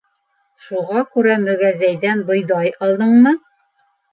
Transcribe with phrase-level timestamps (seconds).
[0.67, 3.39] —Шуға күрә мөгәзәйҙән бойҙай алдыңмы?